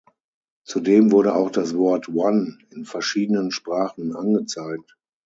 [0.65, 4.97] Zudem wurde auch das Wort „One“ in verschiedenen Sprachen angezeigt.